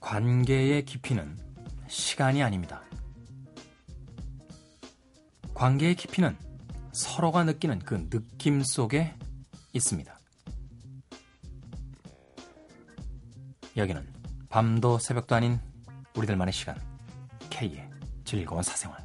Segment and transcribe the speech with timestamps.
[0.00, 1.38] 관계의 깊이는
[1.88, 2.82] 시간이 아닙니다.
[5.54, 6.36] 관계의 깊이는
[6.92, 9.14] 서로가 느끼는 그 느낌 속에
[9.72, 10.18] 있습니다.
[13.76, 14.06] 여기는
[14.50, 15.60] 밤도 새벽도 아닌
[16.16, 16.76] 우리들만의 시간
[17.50, 17.88] K의
[18.24, 19.01] 즐거운 사생활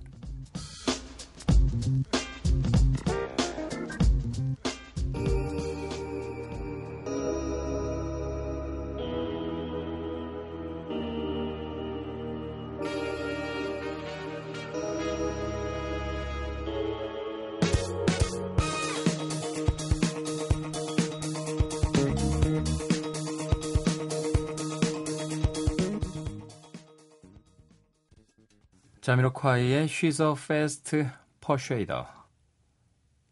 [29.07, 31.05] 자미로콰이의 She's a Fast
[31.39, 32.03] Persuader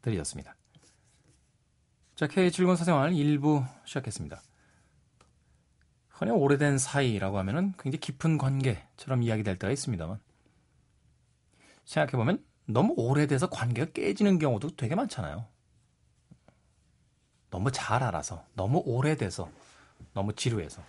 [0.03, 0.55] 들이었습니다.
[2.15, 4.41] 자, K 즐거운 사생활 1부 시작했습니다.
[6.07, 10.21] 흔히 오래된 사이라고 하면은 굉장히 깊은 관계처럼 이야기될 때가 있습니다만
[11.83, 15.45] 생각해보면 너무 오래돼서 관계가 깨지는 경우도 되게 많잖아요.
[17.49, 19.51] 너무 잘 알아서, 너무 오래돼서,
[20.13, 20.81] 너무 지루해서.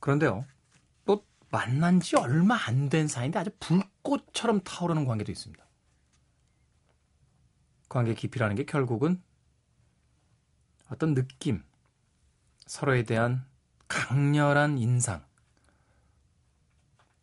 [0.00, 0.44] 그런데요,
[1.54, 5.64] 만난 지 얼마 안 된 사이인데 아주 불꽃처럼 타오르는 관계도 있습니다.
[7.88, 9.22] 관계 깊이라는 게 결국은
[10.90, 11.62] 어떤 느낌,
[12.66, 13.46] 서로에 대한
[13.86, 15.24] 강렬한 인상,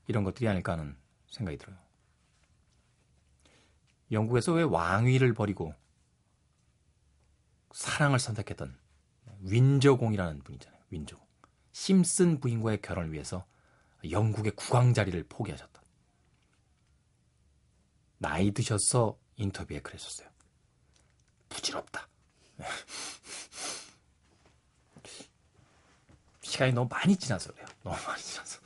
[0.07, 0.95] 이런 것들이 아닐까 하는
[1.29, 1.77] 생각이 들어요.
[4.13, 5.75] 영국에서 왜 왕위를 버리고
[7.73, 8.77] 사랑을 선택했던
[9.41, 10.81] 윈저공이라는 분이잖아요.
[10.89, 11.27] 윈저공.
[11.73, 13.45] 심슨 부인과의 결혼을 위해서
[14.09, 15.81] 영국의 국왕 자리를 포기하셨다.
[18.17, 20.29] 나이 드셔서 인터뷰에 그랬었어요.
[21.49, 22.07] 부질없다.
[26.41, 27.65] 시간이 너무 많이 지나서 그래요.
[27.83, 28.59] 너무 많이 지나서.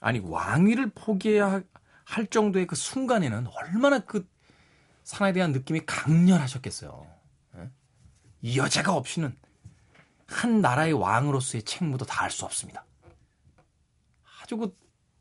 [0.00, 1.62] 아니, 왕위를 포기해야
[2.04, 4.26] 할 정도의 그 순간에는 얼마나 그
[5.04, 7.06] 사나에 대한 느낌이 강렬하셨겠어요.
[7.56, 7.70] 예?
[8.40, 9.36] 이 여자가 없이는
[10.26, 12.84] 한 나라의 왕으로서의 책무도 다 할 수 없습니다.
[14.50, 14.76] 아주 그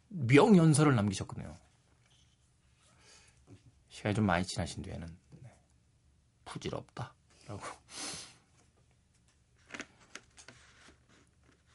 [0.07, 1.56] 명연설을 남기셨거든요.
[3.90, 5.07] 시간이 좀 많이 지나신 뒤에는
[5.44, 5.56] 네.
[6.45, 7.13] 부질없다.
[7.47, 7.62] 라고.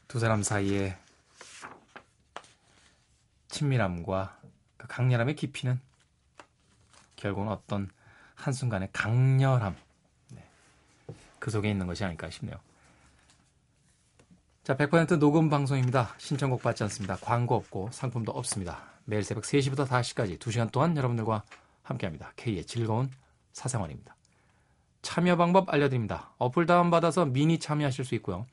[0.08, 0.98] 두 사람 사이에
[3.48, 4.40] 친밀함과
[4.76, 5.80] 그 강렬함의 깊이는
[7.14, 7.88] 결국은 어떤
[8.34, 9.76] 한순간의 강렬함,
[10.30, 10.50] 네.
[11.38, 12.60] 그 속에 있는 것이 아닐까 싶네요.
[14.64, 16.14] 자, 100% 녹음 방송입니다.
[16.16, 17.16] 신청곡 받지 않습니다.
[17.16, 18.80] 광고 없고 상품도 없습니다.
[19.04, 21.42] 매일 새벽 3시부터 5시까지 2시간 동안 여러분들과
[21.82, 22.32] 함께합니다.
[22.36, 23.10] K의 즐거운
[23.52, 24.16] 사생활입니다.
[25.02, 26.32] 참여 방법 알려드립니다.
[26.38, 28.46] 어플 다운받아서 미니 참여하실 수 있고요.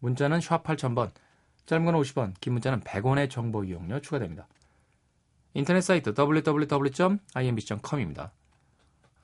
[0.00, 1.12] 문자는 샵 8000번,
[1.64, 4.46] 짧은 건 50원, 긴 문자는 100원의 정보 이용료 추가됩니다.
[5.54, 8.32] 인터넷 사이트 www.imbc.com입니다.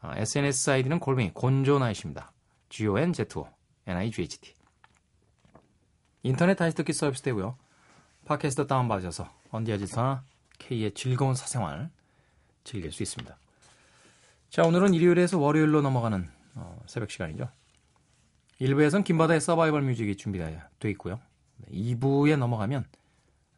[0.03, 2.33] SNS 아이디는 골뱅이 곤조나이십니다.
[2.71, 3.47] G-O-N-Z-O,
[3.87, 4.64] N-I-G-H-T.
[6.25, 7.55] 인터넷 다시 듣기 서비스 되고요.
[8.25, 10.25] 팟캐스트 다운받으셔서 어디서나
[10.59, 11.91] K의 즐거운 사생활
[12.65, 13.37] 즐길 수 있습니다.
[14.49, 17.51] 자, 오늘은 일요일에서 월요일로 넘어가는 어, 새벽 시간이죠.
[18.59, 20.61] 1부에서는 김바다의 Survival Music이 준비되어
[20.93, 21.21] 있고요.
[21.71, 22.87] 2부에 넘어가면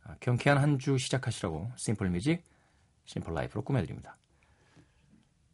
[0.02, 2.42] 아, 경쾌한 한 주 시작하시라고 Simple Music,
[3.04, 4.16] Simple Life로 꾸며드립니다.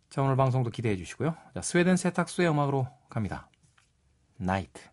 [0.09, 1.37] 자, 오늘 방송도 기대해 주시고요.
[1.53, 3.51] 자, 스웨덴 세탁소의 음악으로 갑니다.
[4.39, 4.92] Night.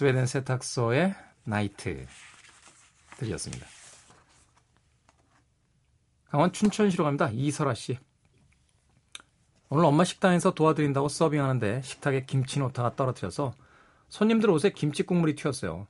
[0.00, 2.06] 스웨덴 세탁소의 나이트
[3.18, 3.79] 들이었습니다.
[6.30, 7.28] 강원 춘천시로 갑니다.
[7.32, 7.98] 이설아 씨.
[9.68, 13.52] 오늘 엄마 식당에서 도와드린다고 서빙하는데 식탁에 김치 노타가 떨어뜨려서
[14.08, 15.88] 손님들 옷에 김치 국물이 튀었어요.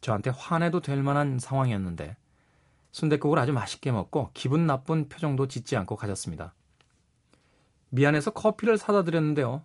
[0.00, 2.16] 저한테 화내도 될 만한 상황이었는데
[2.90, 6.52] 순대국을 아주 맛있게 먹고 기분 나쁜 표정도 짓지 않고 가졌습니다.
[7.90, 9.64] 미안해서 커피를 사다 드렸는데요.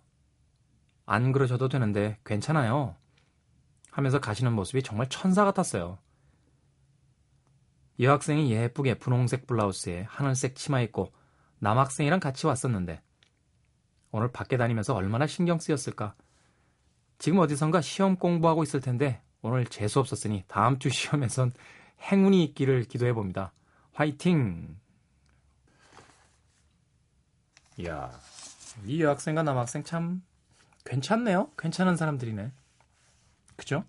[1.04, 2.94] 안 그러셔도 되는데 괜찮아요.
[3.90, 5.98] 하면서 가시는 모습이 정말 천사 같았어요.
[8.00, 11.12] 여학생이 예쁘게 분홍색 블라우스에 하늘색 치마 입고
[11.60, 13.00] 남학생이랑 같이 왔었는데
[14.10, 16.14] 오늘 밖에 다니면서 얼마나 신경 쓰였을까.
[17.18, 21.52] 지금 어디선가 시험 공부하고 있을 텐데 오늘 재수 없었으니 다음 주 시험에선
[22.00, 23.52] 행운이 있기를 기도해 봅니다.
[23.92, 24.78] 화이팅!
[27.76, 28.10] 이야,
[28.84, 30.22] 이 여학생과 남학생 참
[30.84, 31.50] 괜찮네요.
[31.56, 32.52] 괜찮은 사람들이네.
[33.56, 33.84] 그죠?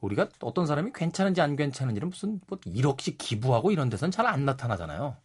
[0.00, 5.16] 우리가 어떤 사람이 괜찮은지 안 괜찮은지는 무슨 뭐 1억씩 기부하고 이런 데선 잘안 나타나잖아요.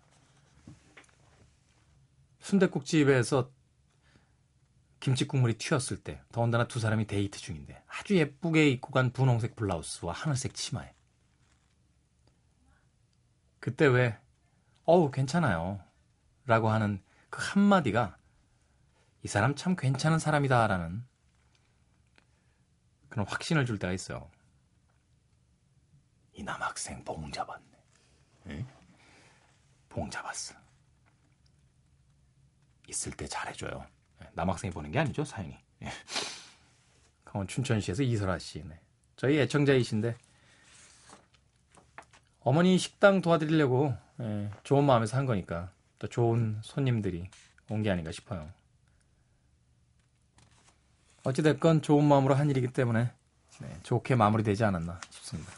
[2.40, 3.50] 순대국집에서
[5.00, 10.14] 김치 국물이 튀었을 때 더군다나 두 사람이 데이트 중인데 아주 예쁘게 입고 간 분홍색 블라우스와
[10.14, 10.94] 하늘색 치마에
[13.60, 14.18] 그때 왜
[14.84, 15.80] 어우 괜찮아요
[16.46, 18.18] 라고 하는 그 한마디가
[19.24, 21.04] 이 사람 참 괜찮은 사람이다라는
[23.10, 24.30] 그런 확신을 줄 때가 있어요.
[26.36, 27.66] 이 남학생 봉 잡았네.
[28.48, 28.68] 응?
[29.90, 30.54] 봉 잡았어.
[32.88, 33.86] 있을 때 잘해줘요.
[34.22, 35.58] 예, 남학생이 보는 게 아니죠, 사연이.
[35.82, 35.90] 예.
[37.24, 38.64] 강원 춘천시에서 이설아 씨.
[38.64, 38.80] 네.
[39.16, 40.16] 저희 애청자이신데
[42.42, 47.30] 어머니 식당 도와드리려고 예, 좋은 마음에서 한 거니까 또 좋은 손님들이
[47.70, 48.52] 온 게 아닌가 싶어요.
[51.24, 53.12] 어찌됐건 좋은 마음으로 한 일이기 때문에
[53.62, 55.52] 네, 좋게 마무리되지 않았나 싶습니다.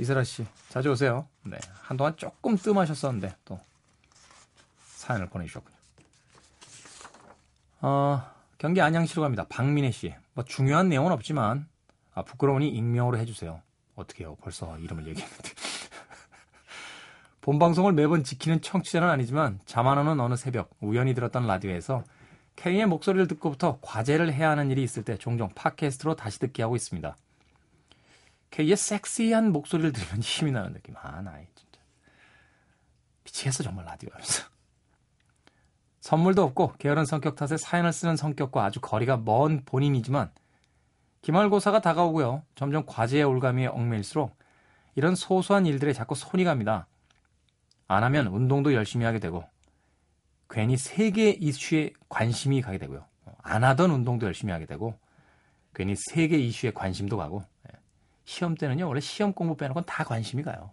[0.00, 1.28] 이슬아 씨, 자주 오세요.
[1.42, 3.60] 네, 한동안 조금 뜸하셨었는데 또
[4.86, 5.76] 사연을 보내주셨군요.
[7.82, 8.22] 어,
[8.56, 9.44] 경기 안양시로 갑니다.
[9.48, 11.68] 박민혜 씨, 뭐 중요한 내용은 없지만
[12.14, 13.60] 아, 부끄러우니 익명으로 해주세요.
[13.94, 14.36] 어떻게 해요?
[14.40, 15.50] 벌써 이름을 얘기했는데.
[17.42, 22.04] 본 방송을 매번 지키는 청취자는 아니지만 오는 어느 새벽 우연히 들었던 라디오에서
[22.56, 27.16] K의 목소리를 듣고부터 과제를 해야 하는 일이 있을 때 종종 팟캐스트로 다시 듣게 하고 있습니다.
[28.50, 30.96] K의 섹시한 목소리를 들으면 힘이 나는 느낌.
[30.96, 31.80] 아, 나이 진짜.
[33.24, 34.44] 미치겠어, 정말 라디오 하면서.
[36.00, 40.32] 선물도 없고 게으른 성격 탓에 사연을 쓰는 성격과 아주 거리가 먼 본인이지만
[41.22, 42.42] 기말고사가 다가오고요.
[42.54, 44.36] 점점 과제의 올가미에 얽매일수록
[44.94, 46.86] 이런 소소한 일들에 자꾸 손이 갑니다.
[47.86, 49.44] 안 하면 운동도 열심히 하게 되고
[50.48, 53.04] 괜히 세계 이슈에 관심이 가게 되고요.
[53.42, 54.98] 안 하던 운동도 열심히 하게 되고
[55.74, 57.49] 괜히 세계 이슈에 관심도 가고 예.
[58.30, 60.70] 시험 때는요 원래 시험 공부 빼놓고는 다 관심이 가요.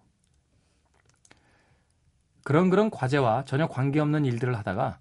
[2.43, 4.99] 그런 그런 과제와 전혀 관계없는 일들을 하다가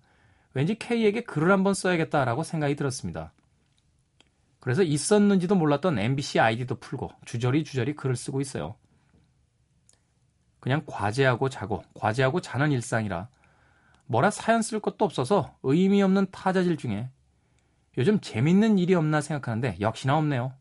[0.55, 3.35] 왠지 K에게 글을 한번 써야겠다라고 생각이 들었습니다.
[4.59, 8.75] 그래서 있었는지도 몰랐던 MBC 아이디도 풀고 주저리 주저리 글을 쓰고 있어요.
[10.59, 13.29] 그냥 과제하고 자고 과제하고 자는 일상이라
[14.07, 17.11] 뭐라 사연 쓸 것도 없어서 의미 없는 타자질 중에
[17.99, 20.55] 요즘 재밌는 일이 없나 생각하는데 역시나 없네요.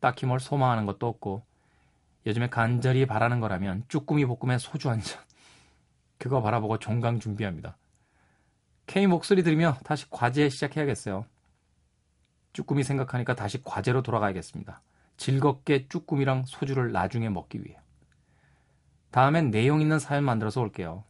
[0.00, 1.44] 딱히 뭘 소망하는 것도 없고
[2.26, 5.20] 요즘에 간절히 바라는 거라면 쭈꾸미 볶음에 소주 한 잔.
[6.18, 7.76] 그거 바라보고 종강 준비합니다.
[8.86, 11.26] K 목소리 들으며 다시 과제 시작해야겠어요.
[12.52, 14.82] 쭈꾸미 생각하니까 다시 과제로 돌아가야겠습니다.
[15.16, 17.78] 즐겁게 쭈꾸미랑 소주를 나중에 먹기 위해.
[19.10, 21.04] 다음엔 내용 있는 사연 만들어서 올게요.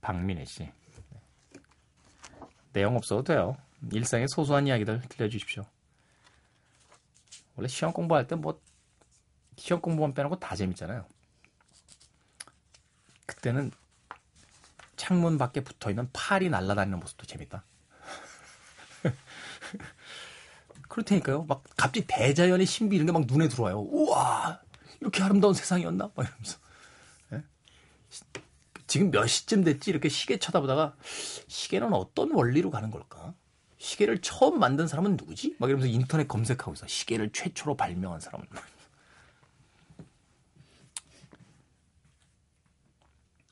[0.00, 0.70] 박민혜 씨.
[2.72, 3.56] 내용 없어도 돼요.
[3.92, 5.64] 일상의 소소한 이야기들 들려주십시오.
[7.60, 8.60] 원래 시험 공부할 때 뭐
[9.56, 11.06] 시험 공부만 빼놓고 다 재밌잖아요.
[13.26, 13.70] 그때는
[14.96, 17.64] 창문 밖에 붙어 있는 팔이 날아다니는 모습도 재밌다.
[20.88, 21.44] 그럴 테니까요.
[21.44, 23.80] 막 갑자기 대자연의 신비 이런 게 막 눈에 들어와요.
[23.80, 24.60] 우와
[25.00, 26.10] 이렇게 아름다운 세상이었나?
[26.14, 26.58] 막 이러면서.
[27.30, 27.42] 네?
[28.86, 29.90] 지금 몇 시쯤 됐지?
[29.90, 30.96] 이렇게 시계 쳐다보다가
[31.48, 33.34] 시계는 어떤 원리로 가는 걸까?
[33.80, 35.56] 시계를 처음 만든 사람은 누구지?
[35.58, 36.86] 막 이러면서 인터넷 검색하고 있어.
[36.86, 38.46] 시계를 최초로 발명한 사람은.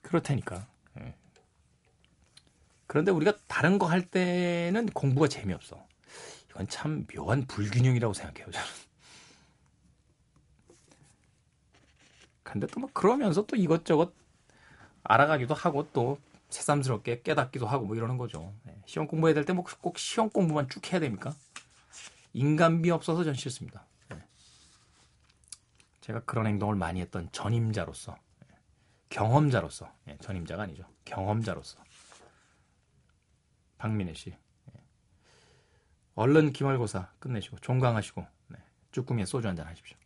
[0.03, 0.67] 그렇다니까.
[1.01, 1.15] 예.
[2.87, 5.87] 그런데 우리가 다른 거 할 때는 공부가 재미없어.
[6.51, 8.67] 이건 참 묘한 불균형이라고 생각해요, 저는.
[12.43, 14.13] 근데 또뭐 그러면서 또 이것저것
[15.05, 18.55] 알아가기도 하고 또 새삼스럽게 깨닫기도 하고 뭐 이러는 거죠.
[18.65, 18.81] 네.
[18.87, 21.35] 시험 공부해야 될 때 뭐 꼭 시험 공부만 쭉 해야 됩니까?
[22.33, 23.87] 인간미 없어서 전 싫습니다.
[24.11, 24.19] 네.
[26.01, 28.17] 제가 그런 행동을 많이 했던 전임자로서,
[28.49, 28.57] 네.
[29.11, 30.85] 경험자로서, 네, 전임자가 아니죠.
[31.05, 31.79] 경험자로서.
[33.79, 34.31] 박민혜 씨.
[34.31, 34.83] 네.
[36.15, 38.59] 얼른 기말고사 끝내시고, 종강하시고, 네.
[38.93, 39.97] 쭈꾸미에 소주 한잔 하십시오.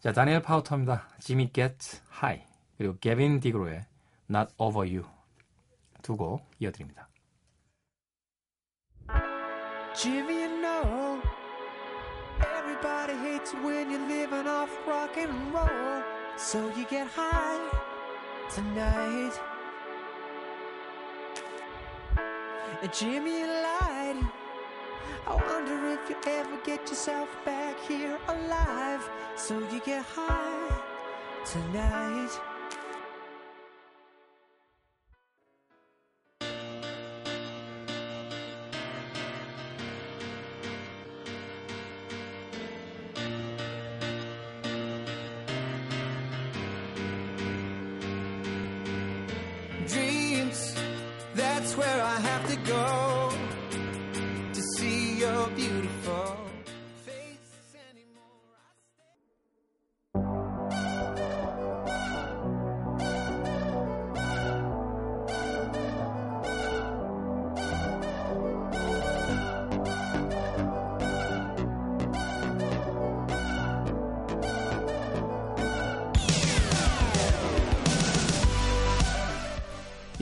[0.00, 1.08] 자, 다니엘 파우터입니다.
[1.20, 2.46] 지미 Get High.
[2.76, 3.86] 그리고 게빈 디그로의
[4.27, 5.05] Not Over You
[6.01, 7.07] 두 곡 이어드립니다.
[9.95, 11.21] Jimmy, you know,
[12.55, 16.01] every Everybody hates it when you're living off rock and roll.
[16.37, 17.59] So you get high
[18.49, 19.33] tonight.
[22.81, 24.23] And Jimmy lied.
[25.27, 29.09] I wonder if you ever get yourself back here alive.
[29.35, 30.79] So you get high
[31.45, 32.31] tonight.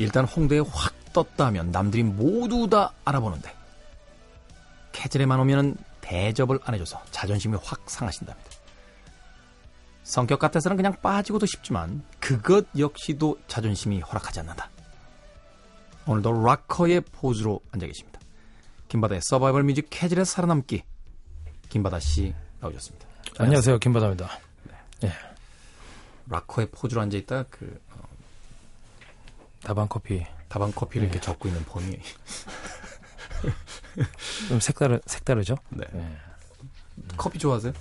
[0.03, 3.55] 일단 홍대에 확 떴다 하면 남들이 모두 다 알아보는데
[4.91, 8.51] 캐즐에만 오면은 대접을 안 해줘서 자존심이 확 상하신답니다.
[10.03, 14.71] 성격 같아서는 그냥 빠지고도 싶지만 그것 역시도 자존심이 허락하지 않는다.
[16.07, 18.19] 오늘도 락커의 포즈로 앉아 계십니다.
[18.89, 20.83] 김바다의 서바이벌 뮤직 캐즐에 살아남기
[21.69, 23.07] 김바다 씨 나오셨습니다.
[23.39, 24.29] 안녕하세요, 김바다입니다.
[26.29, 27.81] 락커의 포즈로 앉아 있다 그
[29.65, 31.99] 다방 커피 다방 커피를 이렇게 적고 있는 범위.
[34.49, 35.57] 좀 색다르 색다르죠?
[35.71, 35.85] 네.
[35.95, 36.07] 예.
[37.17, 37.73] 커피 좋아하세요?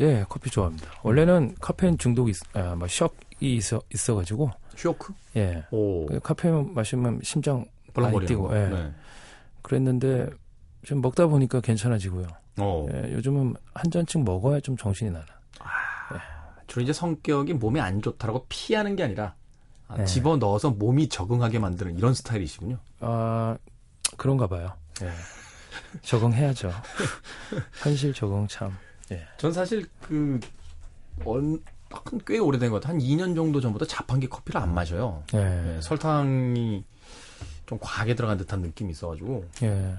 [0.00, 0.90] 예, 커피 좋아합니다.
[1.02, 5.12] 원래는 카페인 중독이 있, 아, 뭐 셔이 있어 있어가지고 쇼크?
[5.36, 6.06] 예, 오.
[6.06, 7.64] 그 카페인 마시면 심장
[7.94, 8.56] 많이 뛰고 거.
[8.56, 8.68] 예.
[8.68, 8.92] 네.
[9.62, 10.28] 그랬는데
[10.84, 12.26] 좀 먹다 보니까 괜찮아지고요.
[12.58, 12.86] 어.
[12.92, 15.26] 예, 요즘은 한 잔씩 먹어야 좀 정신이 나나.
[16.66, 19.34] 주로 이제 성격이 몸에 안 좋다라고 피하는 게 아니라
[19.88, 20.04] 아, 네.
[20.04, 22.78] 집어 넣어서 몸이 적응하게 만드는 이런 스타일이시군요.
[23.00, 23.56] 아
[24.16, 24.72] 그런가 봐요.
[25.02, 25.10] 예.
[26.02, 26.72] 적응해야죠.
[27.82, 28.76] 현실 적응 참.
[29.12, 29.22] 예.
[29.36, 30.40] 전 사실 그
[31.24, 32.98] 언, 한꽤 오래된 것 같아요.
[32.98, 35.22] 한 2년 정도 전부터 자판기 커피를 안 마셔요.
[35.34, 35.38] 예.
[35.38, 36.84] 네, 설탕이
[37.66, 39.96] 좀 과하게 들어간 듯한 느낌이 있어가지고 예.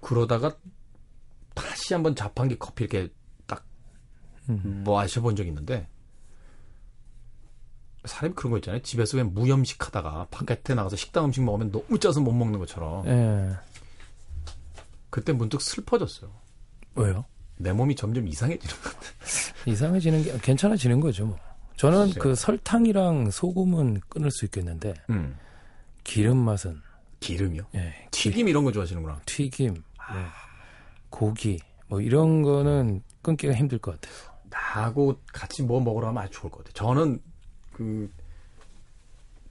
[0.00, 0.54] 그러다가
[1.54, 3.12] 다시 한번 자판기 커피 이렇게
[3.46, 3.64] 딱
[4.48, 4.84] 음.
[4.86, 5.86] 마셔본 적이 있는데
[8.04, 8.82] 사람이 그런 거 있잖아요.
[8.82, 13.56] 집에서 왜 무염식 하다가 바깥에 나가서 식당 음식 먹으면 너무 짜서 못 먹는 것처럼 예.
[15.10, 16.30] 그때 문득 슬퍼졌어요.
[16.94, 17.24] 왜요?
[17.56, 19.06] 내 몸이 점점 이상해지는 것 같아.
[19.66, 21.26] 이상해지는 게 괜찮아지는 거죠.
[21.26, 21.38] 뭐.
[21.76, 22.22] 저는 글쎄요.
[22.22, 25.36] 그 설탕이랑 소금은 끊을 수 있겠는데 음.
[26.04, 26.80] 기름 맛은
[27.20, 27.64] 기름이요?
[27.74, 29.20] 예, 튀김 이런 거 좋아하시는구나.
[29.26, 30.26] 튀김, 예,
[31.10, 34.30] 고기 뭐 이런 거는 끊기가 힘들 것 같아요.
[34.48, 36.72] 나하고 같이 뭐 먹으러 가면 아주 좋을 것 같아요.
[36.72, 37.20] 저는
[37.80, 38.12] 그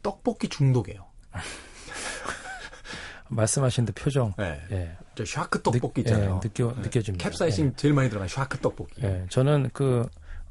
[0.03, 1.03] 떡볶이 중독이에요.
[3.29, 4.62] 말씀하신 데 표정, 네.
[4.71, 6.36] 예, 저 샤크 떡볶이 있잖아요.
[6.43, 6.81] 예, 느껴 네.
[6.81, 7.27] 느껴집니다.
[7.27, 9.01] 캡사이신 제일 많이 들어간 샤크 떡볶이.
[9.03, 10.07] 예, 예, 저는 그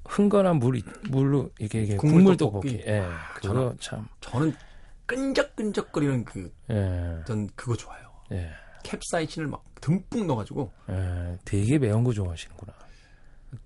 [0.06, 2.82] 흥건한 물 물로 이게, 이게 국물 떡볶이.
[2.84, 3.04] 예,
[3.36, 4.56] 그거 참, 저는
[5.06, 8.10] 끈적끈적거리는 그, 예, 전 그거 좋아요.
[8.32, 8.50] 예,
[8.82, 10.72] 캡사이신을 막 듬뿍 넣어가지고.
[10.90, 12.72] 예, 되게 매운 거 좋아하시는구나.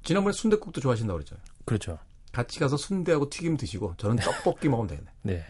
[0.02, 1.44] 지난번에 순대국도 좋아하신다고 그랬잖아요.
[1.64, 1.98] 그렇죠.
[2.32, 5.10] 같이 가서 순대하고 튀김 드시고 저는 떡볶이 먹으면 되겠네.
[5.22, 5.44] 네,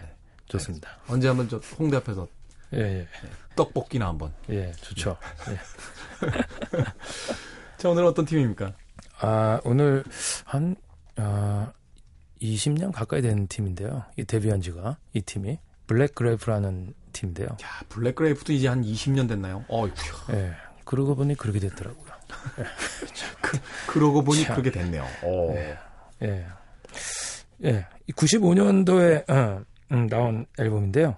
[0.46, 0.90] 좋습니다.
[1.08, 2.26] 언제 한번 저 홍대 앞에서
[2.74, 3.08] 예, 예,
[3.54, 4.32] 떡볶이나 한번.
[4.50, 5.16] 예, 좋죠.
[5.50, 5.58] 예.
[7.78, 8.72] 자, 오늘 어떤 팀입니까?
[9.20, 10.02] 아, 오늘
[10.44, 10.74] 한,
[11.16, 11.72] 아,
[12.40, 14.04] 20년 가까이 된 팀인데요.
[14.16, 15.58] 이 데뷔한 지가, 이 팀이.
[15.86, 17.48] 블랙 그레이프라는 팀인데요.
[17.48, 19.64] 야, 블랙 그레이프도 이제 한 20년 됐나요?
[19.68, 19.92] 어휴.
[20.30, 20.54] 예.
[20.84, 22.12] 그러고 보니 그렇게 됐더라고요.
[23.86, 24.56] 그 러고 보니 참.
[24.56, 25.06] 그렇게 됐네요.
[25.22, 25.52] 어.
[25.54, 25.78] 예.
[26.22, 26.46] 예.
[28.12, 31.16] 95년도에, 어, 음, 나온 앨범인데요.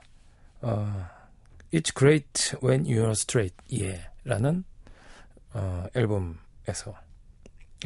[0.60, 1.06] 어,
[1.72, 4.06] It's Great When You're Straight, yeah.
[4.24, 4.64] 라는,
[5.52, 6.94] 어, 앨범에서.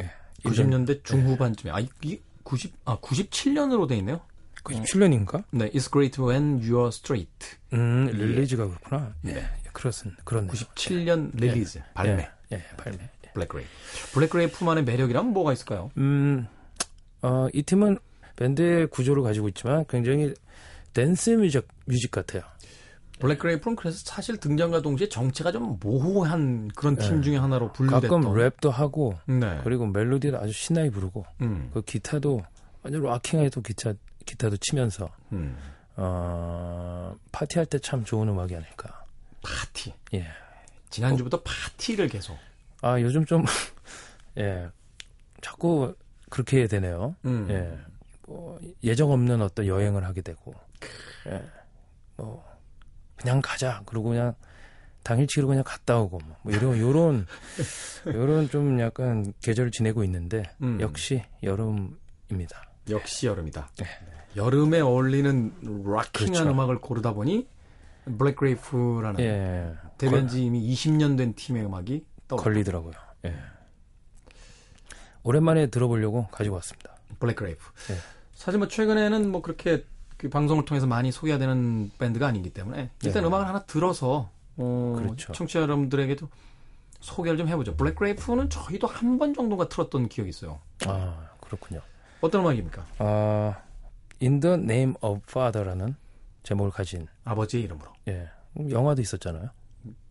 [0.01, 0.11] 예.
[0.45, 1.73] 90년대 중후반쯤에.
[1.73, 4.21] 아, 이게 90, 아, 97년으로 돼 있네요.
[4.65, 5.45] 97년인가?
[5.51, 7.57] 네, It's great when you're straight.
[7.73, 9.15] 음, release가 그렇구나.
[9.27, 9.45] 예.
[9.73, 10.53] 그렇습, 그렇네요.
[10.53, 12.29] 97년 release, 발매.
[12.53, 13.11] 예, 예, 발매.
[13.35, 13.71] 블랙그레이프.
[14.15, 15.91] 블랙그레이프만의 매력이라면 뭐가 있을까요?
[15.97, 16.47] 음,
[17.23, 17.99] 어, 이 팀은
[18.39, 20.33] 밴드의 구조를 가지고 있지만 굉장히
[20.95, 22.43] dance music, music 같아요.
[23.19, 27.23] 블랙그레이프는 그래서 사실 등장과 동시에 정체가 좀 모호한 그런 팀 네.
[27.23, 28.21] 중에 하나로 분류됐던.
[28.23, 29.61] 가끔 랩도 하고 네.
[29.65, 31.69] 그리고 멜로디를 아주 신나게 부르고 음.
[31.75, 32.45] 그 기타도
[32.85, 33.93] 완전 rocking하게도 기타
[34.25, 35.57] 기타도 치면서 음.
[35.97, 39.05] 어, 파티할 때 참 좋은 음악이 아닐까.
[39.43, 39.93] 파티.
[40.15, 40.25] 예.
[40.91, 42.39] 지난주부터 파티를 계속.
[42.83, 43.45] 아 요즘 좀
[44.39, 44.69] 예.
[45.41, 45.93] 자꾸
[46.31, 47.17] 그렇게 되네요.
[47.25, 47.49] 음.
[47.51, 47.77] 예.
[48.29, 50.55] 뭐 예정 없는 어떤 여행을 하게 되고,
[51.29, 51.43] 예.
[52.17, 52.45] 뭐
[53.17, 53.83] 그냥 가자.
[53.87, 54.35] 그러고 그냥
[55.03, 57.27] 당일치기로 그냥 갔다 오고 뭐, 뭐 이런 요런
[58.07, 60.79] 요런 좀 약간 계절을 지내고 있는데 음.
[60.81, 62.71] 역시 여름입니다.
[62.91, 63.71] 역시 여름이다.
[64.37, 66.39] 여름에 어울리는 rocking한 네.
[66.39, 66.51] 그렇죠.
[66.51, 67.49] 음악을 고르다 보니
[68.19, 69.75] 블랙 그레이프라는 예.
[69.97, 72.93] 데뷔한 지 이미 20년 된 팀의 음악이 떠 걸리더라고요.
[73.25, 73.35] 예.
[75.23, 76.97] 오랜만에 들어보려고 가지고 왔습니다.
[77.19, 77.65] 블랙 그레이프.
[77.89, 77.97] 네.
[78.39, 79.85] 사실 뭐 최근에는 뭐 그렇게
[80.17, 83.29] 그 방송을 통해서 많이 소개가 되는 밴드가 아니기 때문에 일단 네.
[83.29, 85.33] 음악을 하나 들어서 어, 그렇죠.
[85.33, 86.29] 청취자 여러분들에게도
[87.01, 87.75] 소개를 좀 해보죠.
[87.77, 90.61] 블랙 그레이프는 저희도 한 번 정도가 틀었던 기억이 있어요.
[90.87, 91.81] 아 그렇군요.
[92.21, 92.87] 어떤 음악입니까?
[92.99, 93.61] 아
[94.23, 95.97] In the Name of Father라는
[96.45, 97.93] 제목을 가진 아버지의 이름으로.
[98.09, 98.29] 예
[98.71, 99.51] 영화도 있었잖아요.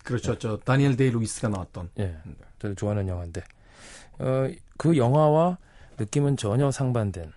[0.04, 0.38] 그렇죠.
[0.38, 1.92] 저 다니엘 데이 루이스가 나왔던.
[2.00, 2.18] 예,
[2.60, 3.42] 저도 좋아하는 영화인데
[4.20, 5.58] 어, 그 영화와
[5.98, 7.32] 느낌은 전혀 상반된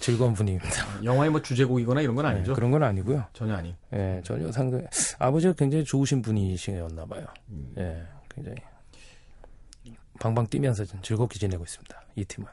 [0.00, 0.86] 즐거운 분위기입니다.
[1.04, 2.52] 영화의 뭐 주제곡이거나 이런 건 아니죠.
[2.52, 3.24] 예, 그런 건 아니고요.
[3.32, 3.74] 전혀 아닌.
[3.92, 4.86] 예, 전혀 상관.
[5.18, 7.26] 아버지가 굉장히 좋으신 분이셨나 봐요.
[7.50, 7.74] 음.
[7.78, 8.02] 예,
[8.34, 8.56] 굉장히
[10.18, 12.02] 방방 뛰면서 좀 즐겁게 지내고 있습니다.
[12.16, 12.48] 이 팀은.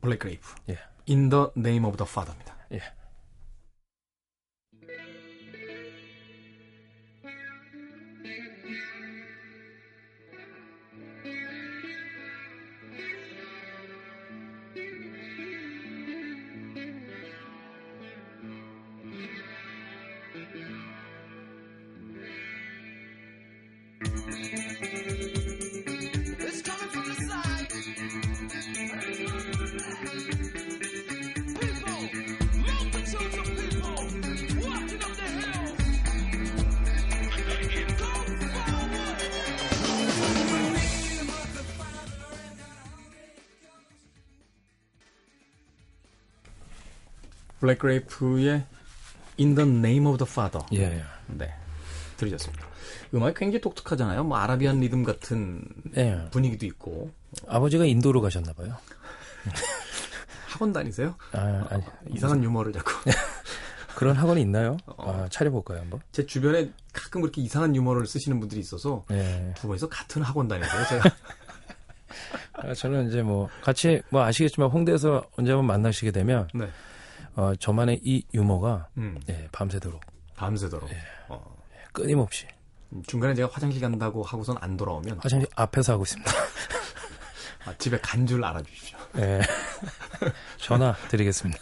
[0.00, 0.54] 블랙 그레이프.
[0.70, 0.78] 예.
[1.08, 2.56] In the Name of the Father입니다.
[2.72, 2.80] 예.
[47.62, 48.66] 블랙 그레이프의
[49.38, 50.66] In the Name of the Father.
[50.72, 51.04] 예, 예.
[51.28, 51.54] 네.
[52.16, 52.66] 들으셨습니다.
[53.14, 54.24] 음악이 굉장히 독특하잖아요.
[54.24, 55.64] 뭐 아라비안 리듬 같은
[55.96, 56.26] 예.
[56.32, 57.12] 분위기도 있고.
[57.46, 58.76] 아버지가 인도로 가셨나 봐요.
[60.48, 61.14] 학원 다니세요?
[61.30, 61.84] 아, 아니.
[62.10, 62.94] 이상한 유머를 자꾸.
[63.94, 64.76] 그런 학원이 있나요?
[64.86, 65.12] 어.
[65.12, 66.00] 아, 차려볼까요, 한번?
[66.10, 69.54] 제 주변에 가끔 그렇게 이상한 유머를 쓰시는 분들이 있어서 예.
[69.56, 70.84] 두 분이서 같은 학원 다니세요.
[70.88, 71.10] 제가
[72.54, 76.68] 아, 저는 이제 뭐, 같이, 뭐 아시겠지만 홍대에서 언제 한번 만나시게 되면, 네.
[77.34, 80.00] 어, 저만의 이 유머가, 음, 예, 밤새도록,
[80.36, 80.90] 밤새도록.
[80.90, 80.96] 예.
[81.28, 81.56] 어,
[81.92, 82.46] 끊임없이,
[83.06, 86.30] 중간에 제가 화장실 간다고 하고선 안 돌아오면 화장실 앞에서 하고 있습니다.
[87.64, 88.98] 아, 집에 간 줄 알아주십시오.
[89.18, 89.40] 예.
[90.58, 91.60] 전화 드리겠습니다.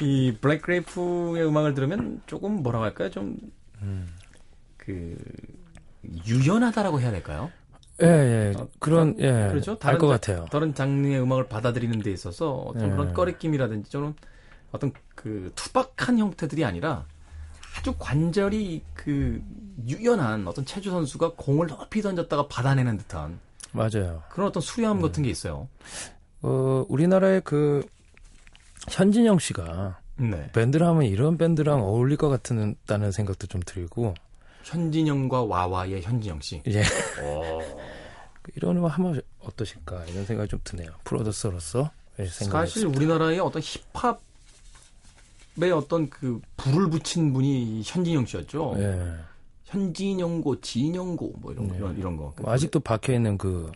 [0.00, 3.10] 이 블랙 그레이프의 음악을 들으면 조금 뭐라고 할까요?
[3.10, 4.06] 좀그
[6.26, 7.50] 유연하다라고 해야 될까요?
[8.00, 8.52] 예, 예.
[8.56, 9.48] 어, 그런, 예.
[9.50, 9.72] 그렇죠.
[9.72, 10.46] 알 다른 것 자- 같아요.
[10.50, 12.90] 다른 장르의 음악을 받아들이는 데 있어서 어떤 예.
[12.92, 14.14] 그런 꺼리낌이라든지 저는
[14.72, 17.04] 어떤 그 투박한 형태들이 아니라
[17.76, 19.42] 아주 관절이 그
[19.86, 23.38] 유연한 어떤 체조 선수가 공을 높이 던졌다가 받아내는 듯한
[23.72, 24.22] 맞아요.
[24.30, 25.68] 그런 어떤 수려함 같은 게 있어요.
[26.42, 27.84] 어, 우리나라의 그,
[28.88, 30.50] 현진영 씨가 네.
[30.52, 34.14] 밴드를 하면 이런 밴드랑 어울릴 것 같다는 생각도 좀 들고,
[34.64, 36.62] 현진영과 와와의 현진영 씨.
[37.22, 37.60] 오.
[38.56, 40.90] 이런 음악 하면 어떠실까, 이런 생각이 좀 드네요.
[41.04, 41.90] 프로듀서로서.
[42.16, 44.20] 생각이 사실 우리나라의 어떤 힙합
[45.60, 48.74] 의 어떤 그 불을 붙인 분이 현진영 씨였죠.
[48.78, 49.14] 예.
[49.64, 51.78] 현진영 Go, 진영 Go 뭐 이런 거, 네.
[51.78, 52.32] 이런, 이런 거.
[52.40, 53.70] 뭐 아직도 박혀 있는 그,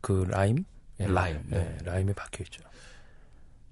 [0.00, 0.64] 그 라임?
[1.00, 1.06] 예.
[1.06, 1.78] 라임, 예, 네.
[1.84, 2.62] 라임에 박혀 있죠.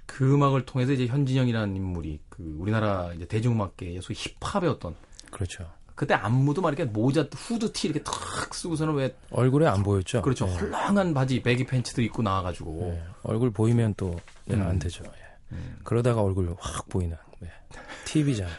[0.06, 4.94] 그 음악을 통해서 이제 현진영이라는 인물이 그 우리나라 이제 대중음악계의 소위 힙합의 어떤
[5.30, 5.70] 그렇죠.
[5.96, 8.12] 그때 안무도 막 이렇게 모자 후드 티 이렇게 탁
[8.54, 10.22] 쓰고서는 왜 얼굴에 안 보였죠?
[10.22, 10.54] 그렇죠 예.
[10.54, 13.02] 헐렁한 바지 baggy pants도 입고 나와가지고 예.
[13.22, 14.14] 얼굴 보이면 또,
[14.50, 14.62] 예, 음.
[14.62, 15.04] 안 되죠.
[15.04, 15.56] 예.
[15.84, 17.16] 그러다가 얼굴 확 보이는,
[17.46, 17.78] 예.
[18.04, 18.56] TV잖아요.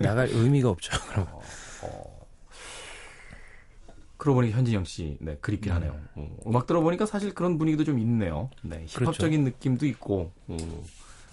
[0.00, 0.92] 나갈 의미가 없죠.
[1.10, 1.26] 그럼.
[4.16, 5.96] 그러고 보니 현진영 씨 네, 그립긴 하네요.
[6.16, 8.50] 음, 음악 들어보니까 사실 그런 분위기도 좀 있네요.
[8.62, 9.12] 네, 그렇죠.
[9.12, 10.58] 힙합적인 느낌도 있고 음,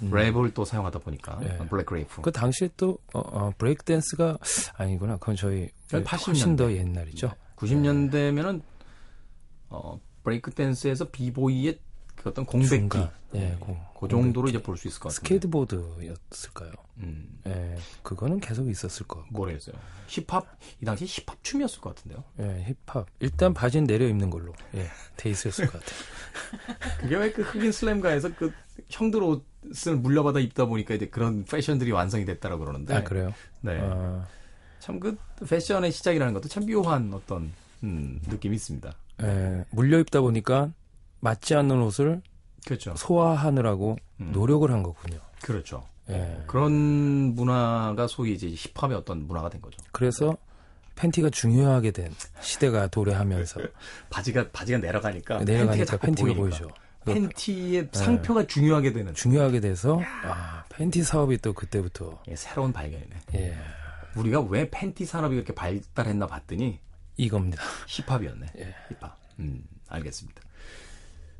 [0.01, 1.57] 랩을 또 사용하다 보니까 예.
[1.67, 2.21] 블랙 그레이프.
[2.21, 4.37] 그 당시에 또, 어, 어, 브레이크 댄스가
[4.77, 5.17] 아니구나.
[5.17, 6.57] 그건 저희 그건 훨씬 80년대.
[6.57, 7.31] 더 옛날이죠.
[7.55, 8.61] 90년대면은
[9.69, 11.79] 어, 브레이크 댄스에서 비보이의
[12.25, 12.97] 그 어떤 공백기.
[13.35, 15.15] 예, 공- 그 정도로 이제 볼 수 있을 것 같아요.
[15.17, 16.71] 스케이트보드였을까요?
[16.97, 19.25] 음, 예, 그거는 계속 있었을 거고.
[19.29, 19.75] 모르겠어요.
[20.07, 20.47] 힙합
[20.81, 22.23] 이 당시 힙합 춤이었을 것 같은데요.
[22.39, 23.05] 예, 힙합.
[23.19, 25.99] 일단 바지는 내려 입는 걸로, 예, 돼 있었을 것 같아요.
[27.01, 28.51] 그게 왜 그 흑인 슬램가에서 그
[28.89, 32.95] 형들 옷을 물려받아 입다 보니까 이제 그런 패션들이 완성이 됐다고 그러는데.
[32.95, 33.33] 아, 그래요?
[33.61, 33.77] 네.
[33.81, 34.25] 아,
[34.79, 35.15] 참그
[35.47, 37.51] 패션의 시작이라는 것도 참 묘한 어떤
[37.83, 38.91] 음, 느낌이 있습니다.
[39.21, 40.71] 예, 물려 입다 보니까
[41.19, 42.21] 맞지 않는 옷을
[42.65, 42.95] 그렇죠.
[42.95, 44.31] 소화하느라고 음.
[44.31, 45.19] 노력을 한 거군요.
[45.41, 45.83] 그렇죠.
[46.09, 46.43] 예.
[46.47, 46.71] 그런
[47.35, 49.77] 문화가 소위 이제 힙합의 어떤 문화가 된 거죠.
[49.91, 50.37] 그래서
[50.95, 53.61] 팬티가 중요하게 된 시대가 도래하면서
[54.09, 56.41] 바지가 바지가 내려가니까 팬티가 내려가니까 팬티가 보이니까.
[56.41, 56.75] 보이죠.
[57.05, 63.15] 팬티의 상표가 중요하게 되는 중요하게 돼서 아, 팬티 사업이 또 그때부터 예, 새로운 발견이네.
[63.35, 63.57] 예,
[64.15, 66.79] 우리가 왜 팬티 산업이 그렇게 발달했나 봤더니
[67.17, 67.61] 이겁니다.
[67.87, 68.47] 힙합이었네.
[68.57, 68.75] 예.
[68.89, 69.19] 힙합.
[69.39, 70.41] 음, 알겠습니다.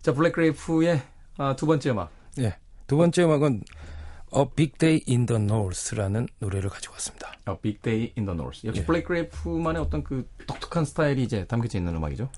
[0.06, 1.02] 자, 블랙그레이프의
[1.38, 2.12] 아, 두 번째 음악.
[2.38, 2.56] 예.
[2.86, 3.64] 두 번째 음악은
[4.38, 7.32] A Big Day in the North라는 노래를 가지고 왔습니다.
[7.48, 8.68] 어, Big Day in the North.
[8.68, 8.86] 역시 예.
[8.86, 12.30] 블랙그레이프만의 어떤 그 독특한 스타일이 이제 담겨져 있는 음악이죠.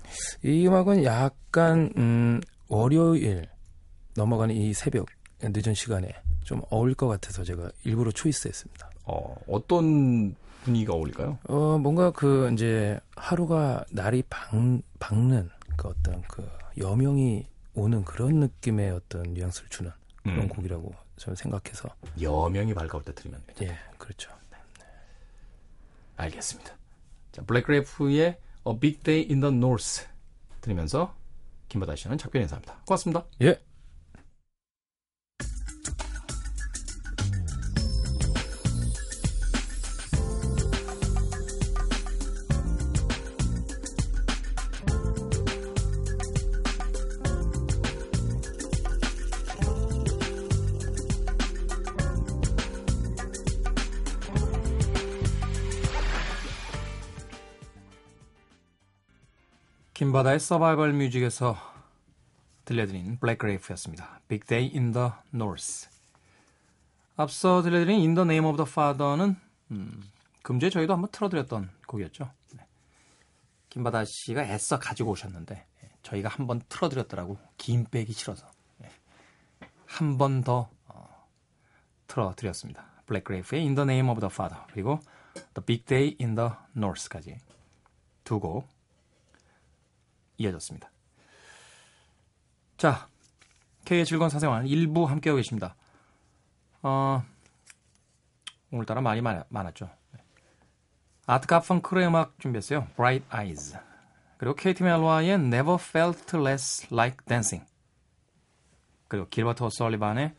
[0.46, 3.50] 이 음악은 약간 음, 월요일
[4.16, 5.08] 넘어가는 이 새벽
[5.42, 8.90] 늦은 시간에 좀 어울릴 것 같아서 제가 일부러 초이스했습니다.
[9.08, 11.38] 어, 어떤 분위기가 어울릴까요?
[11.50, 14.52] 어 뭔가 그 이제 하루가 날이 박,
[15.00, 17.46] 박는 그 어떤 그 여명이
[17.78, 19.92] 오는 그런 느낌의 어떤 뉘앙스를 주는
[20.24, 20.48] 그런 음.
[20.50, 24.32] 곡이라고 저는 생각해서 여명이 밝아올 때 들으면 예 그렇죠.
[26.18, 26.76] 알겠습니다.
[27.32, 28.38] 자, 블랙그레이프의
[28.68, 30.08] A Big Day in the North
[30.62, 31.16] 들으면서
[31.70, 32.82] 김바다 씨는 작별 인사합니다.
[32.88, 33.26] 고맙습니다.
[33.42, 33.62] 예.
[60.18, 61.56] 바다의 서바이벌 뮤직에서
[62.66, 64.22] 들려드린 블랙그레이프였습니다.
[64.28, 65.90] Big Day in the North.
[67.18, 69.36] 앞서 들려드린 In the Name of the Father는
[69.70, 70.04] 음,
[70.42, 72.32] 금주에 저희도 한번 틀어드렸던 곡이었죠.
[72.54, 72.66] 네.
[73.70, 75.54] 김바다 씨가 애써 가지고 오셨는데
[75.84, 78.50] 예, 저희가 한번 틀어드렸더라고 김 빼기 싫어서
[78.84, 78.90] 예.
[79.86, 81.28] 한번 더 어,
[82.08, 82.88] 틀어드렸습니다.
[83.06, 85.00] 블랙그레이프의 In the Name of the Father 그리고
[85.54, 87.38] The Big Day in the North까지
[88.24, 88.77] 두곡
[90.38, 90.90] 이어졌습니다.
[92.78, 93.08] 자,
[93.86, 95.76] K의 즐거운 사생활 일부 함께하고 계십니다.
[96.82, 97.24] 어,
[98.72, 99.90] 오늘따라 말이 많, 많았죠.
[101.26, 102.88] 아트 가펑크의 음악 준비했어요.
[102.96, 103.78] Bright Eyes.
[104.38, 107.68] 그리고 케이티 멜로와의 Never Felt Less Like Dancing.
[109.08, 110.34] 그리고 길버트 어설리반의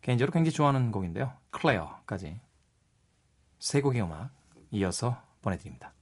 [0.00, 1.32] 개인적으로 굉장히 좋아하는 곡인데요.
[1.56, 2.40] Claire까지
[3.58, 4.30] 세 곡의 음악
[4.70, 5.92] 이어서 보내드립니다.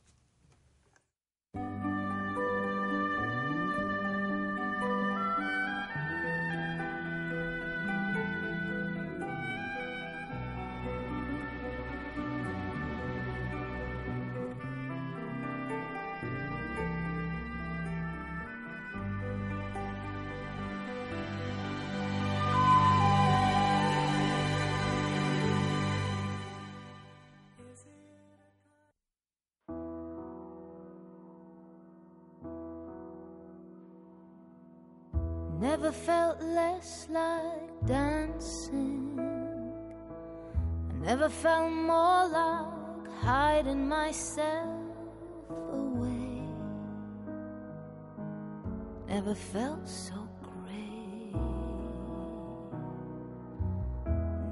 [35.60, 39.20] Never felt less like dancing.
[40.88, 44.96] I never felt more like hiding myself
[45.70, 46.48] away.
[49.06, 51.36] Never felt so great.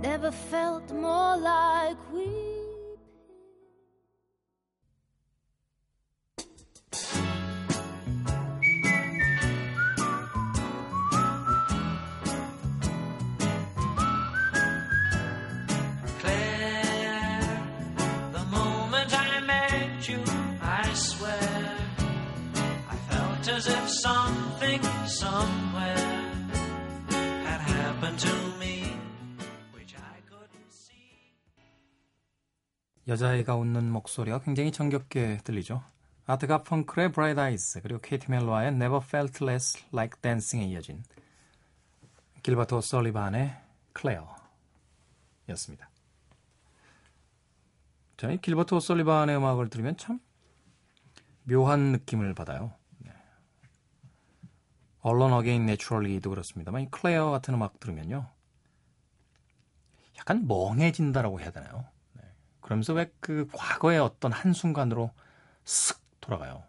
[0.02, 2.57] Never felt more like we.
[33.08, 35.82] 여자아이가 웃는 목소리가 굉장히 정겹게 들리죠.
[36.26, 41.02] 아트가 펑크의 Bright Eyes 그리고 케이티 멜로와의 Never Felt Less Like Dancing에 이어진
[42.42, 43.56] 길버트 오설리반의
[43.98, 44.26] Claire
[45.48, 45.88] 였습니다.
[48.18, 50.20] 저는 길버트 오설리반의 음악을 들으면 참
[51.44, 52.74] 묘한 느낌을 받아요.
[52.98, 53.10] 네.
[55.06, 58.28] Alone Again Naturally도 그렇습니다만 이 클레어 같은 음악 들으면요.
[60.18, 61.86] 약간 멍해진다라고 해야 되나요?
[62.68, 65.10] 그러면서 왜 그 과거의 어떤 한순간으로
[65.64, 66.64] 쓱 돌아가요.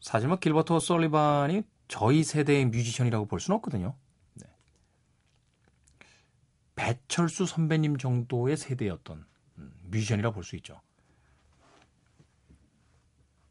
[0.00, 3.94] 사실 뭐 길버트 오설리반이 저희 세대의 뮤지션이라고 볼 수는 없거든요.
[4.32, 4.46] 네.
[6.74, 8.56] 배철수 선배님 정도의
[8.90, 9.26] 어떤
[9.58, 10.80] 음, 뮤지션이라고 볼수 있죠.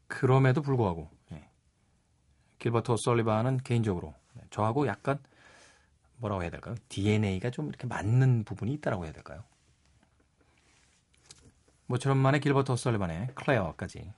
[0.08, 1.48] 그럼에도 불구하고 예.
[2.58, 4.12] 길버트 오설리반은 개인적으로
[4.50, 5.20] 저하고 약간
[6.16, 6.74] 뭐라고 해야 될까요?
[6.88, 9.44] DNA가 좀 이렇게 맞는 부분이 있다라고 해야 될까요?
[11.88, 14.12] 모처럼 만의 길버트 오설리반의 클레어까지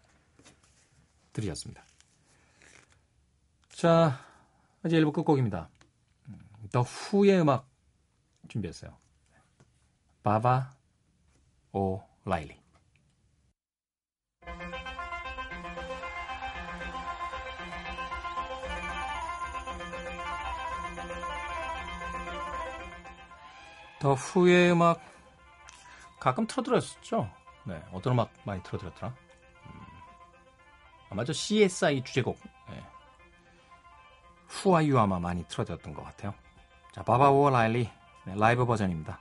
[1.33, 1.85] 들으셨습니다.
[3.71, 4.19] 자,
[4.85, 5.71] 이제 1부 끝곡입니다.
[6.73, 7.69] 더 후의 음악
[8.49, 8.97] 준비했어요.
[10.25, 10.73] 바바
[11.73, 12.59] 오 라일리.
[24.01, 25.01] 더 후의 음악
[26.19, 27.40] 가끔 틀어드렸었죠.
[27.71, 29.15] 네, 어떤 음악 많이 틀어드렸더라?
[29.67, 29.81] 음,
[31.09, 32.37] 아마 저 CSI 주제곡
[32.69, 32.83] 네.
[34.49, 36.35] 후아유 아마 많이 틀어드렸던 것 같아요.
[36.93, 37.89] 자, 바바 오어 라일리
[38.25, 39.21] 네, 라이브 버전입니다.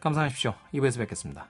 [0.00, 0.52] 감사하십시오.
[0.74, 1.48] 2부에서 뵙겠습니다.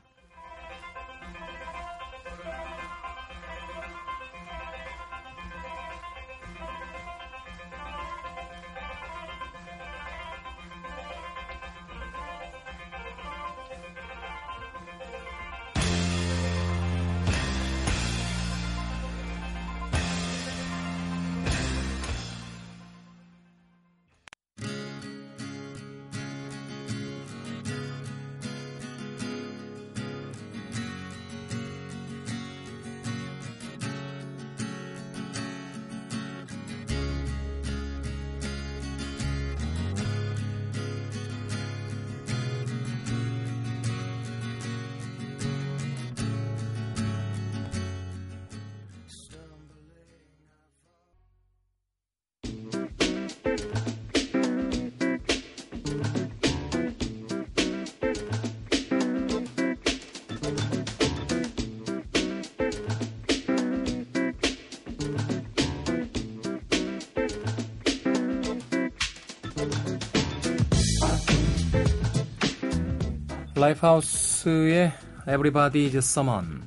[73.66, 76.60] 라이프하우스의 Everybody is Someone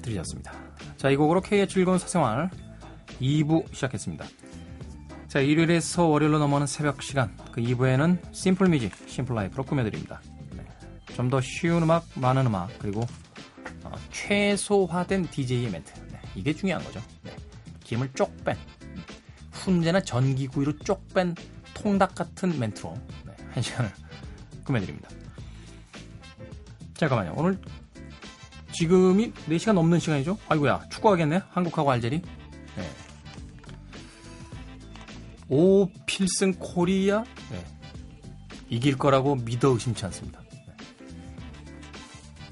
[0.00, 0.52] 들으셨습니다.
[0.96, 2.50] 자, 이 곡으로 K의 즐거운 사생활
[3.20, 4.24] 2부 시작했습니다.
[5.28, 10.22] 자, 일요일에서 월요일로 넘어오는 새벽 시간 그 2부에는 Simple Music, Simple Life로 꾸며드립니다.
[10.56, 10.64] 네.
[11.14, 13.00] 좀더 쉬운 음악, 많은 음악 그리고
[13.84, 16.18] 어, 최소화된 DJ의 멘트 네.
[16.34, 17.02] 이게 중요한 거죠.
[17.24, 17.36] 네.
[17.84, 18.56] 기름을 쪽 뺀,
[19.50, 21.34] 훈제나 전기구이로 쪽 뺀
[21.74, 23.34] 통닭 같은 멘트로 네.
[23.50, 23.90] 한 시간을
[24.64, 25.10] 꾸며드립니다.
[27.02, 27.34] 잠깐만요.
[27.36, 27.58] 오늘
[28.70, 30.38] 지금이 4시간 넘는 시간이죠?
[30.48, 31.42] 아이고야, 축구하겠네?
[31.50, 32.22] 한국하고 알제리?
[32.76, 32.90] 네.
[35.48, 37.24] 오 필승 코리아?
[37.50, 37.64] 네.
[38.68, 40.40] 이길 거라고 믿어 의심치 않습니다.
[40.52, 40.76] 네.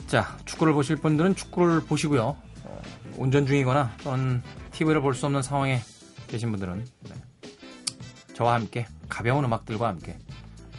[0.09, 2.37] 자, 축구를 보실 분들은 축구를 보시고요.
[2.65, 2.83] 어,
[3.19, 5.81] 운전 중이거나 또는 TV를 볼 수 없는 상황에
[6.27, 7.15] 계신 분들은 네.
[8.35, 10.19] 저와 함께 가벼운 음악들과 함께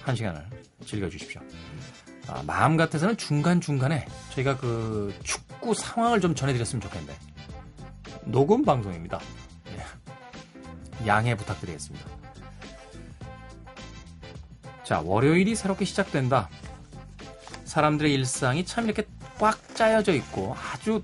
[0.03, 0.45] 한 시간을
[0.85, 1.41] 즐겨주십시오.
[2.27, 7.17] 아, 마음 같아서는 중간중간에 저희가 그 축구 상황을 좀 전해드렸으면 좋겠는데
[8.25, 9.19] 녹음 방송입니다.
[9.71, 11.07] 예.
[11.07, 12.05] 양해 부탁드리겠습니다.
[14.83, 16.49] 자, 월요일이 새롭게 시작된다.
[17.65, 19.03] 사람들의 일상이 참 이렇게
[19.39, 21.03] 꽉 짜여져 있고 아주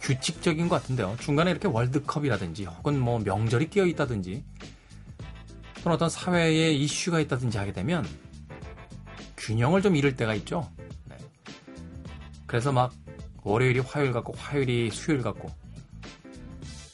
[0.00, 1.16] 규칙적인 것 같은데요.
[1.20, 4.44] 중간에 이렇게 월드컵이라든지 혹은 뭐 명절이 끼어 있다든지
[5.82, 8.06] 또는 어떤 사회에 이슈가 있다든지 하게 되면
[9.48, 10.70] 균형을 좀 잃을 때가 있죠.
[11.06, 11.16] 네.
[12.46, 12.92] 그래서 막
[13.44, 15.48] 월요일이 화요일 같고 화요일이 수요일 같고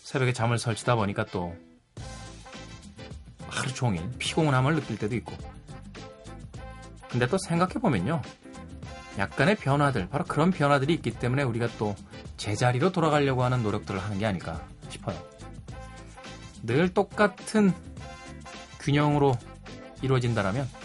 [0.04, 1.52] 새벽에 잠을 설치다 보니까 또
[3.48, 5.36] 하루 종일 피곤함을 느낄 때도 있고
[7.08, 8.22] 근데 또 생각해보면요
[9.18, 11.96] 약간의 변화들 바로 그런 변화들이 있기 때문에 우리가 또
[12.36, 15.20] 제자리로 돌아가려고 하는 노력들을 하는 게 아닐까 싶어요
[16.62, 17.74] 늘 똑같은
[18.78, 19.36] 균형으로
[20.02, 20.83] 이루어진다라면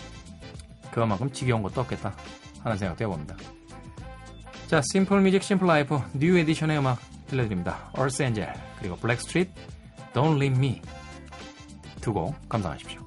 [0.99, 2.13] 그만큼 지겨운 것도 없겠다
[2.63, 3.35] 하는 생각도 해봅니다.
[4.67, 7.89] 자, Simple Music Simple Life 뉴 에디션의 음악 들려드립니다.
[7.93, 9.51] Earth Angel 그리고 블랙 스트리트
[10.13, 10.81] Don't Leave Me
[12.01, 12.98] 두 곡 감상하십시오.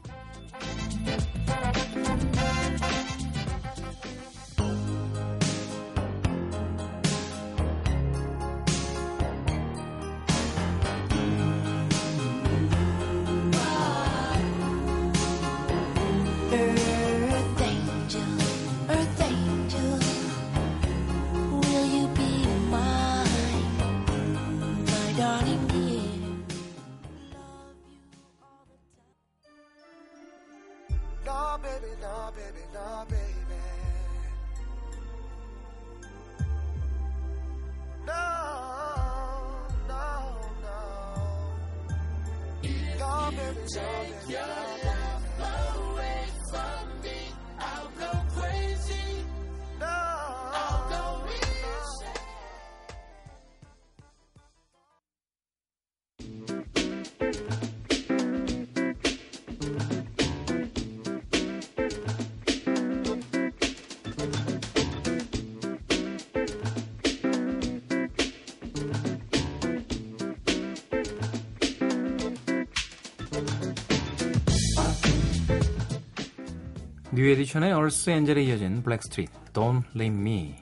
[77.14, 80.55] 뉴 에디션의 Earth Angel에 이어진 블랙스트리트, Don't Leave Me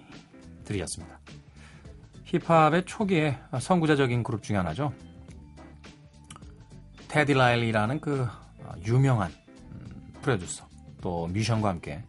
[0.64, 1.20] 들으셨습니다.
[2.25, 4.93] 힙합의 초기에 선구자적인 그룹 중에 하나죠.
[7.07, 8.27] 테디 라일리라는 그
[8.85, 9.33] 유명한
[9.71, 10.67] 음, 프로듀서
[11.01, 12.03] 또 뮤지션과 함께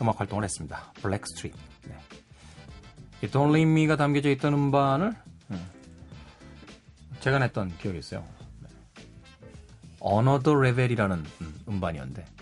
[0.00, 0.92] 음악 활동을 했습니다.
[0.94, 1.56] 블랙스트리트.
[1.86, 1.96] 네.
[3.22, 5.14] 이 Don't Leave Me가 담겨져 있던 음반을
[5.52, 5.66] 음,
[7.20, 8.24] 제가 냈던 기억이 있어요.
[8.58, 8.68] 네.
[10.04, 12.41] Another Level이라는 음, 음반이었는데 어,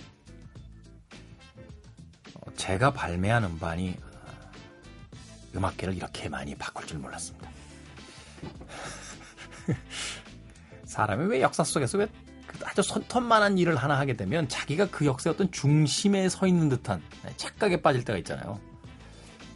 [2.60, 4.50] 제가 발매한 음반이 어,
[5.56, 7.50] 음악계를 이렇게 많이 바꿀 줄 몰랐습니다.
[10.84, 12.06] 사람이 왜 역사 속에서 왜
[12.64, 17.32] 아주 손톱만한 일을 하나 하게 되면 자기가 그 역사의 어떤 중심에 서 있는 듯한 네,
[17.38, 18.60] 착각에 빠질 때가 있잖아요.